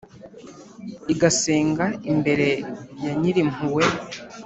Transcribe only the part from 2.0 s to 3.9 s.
imbere ya Nyir’impuhwe,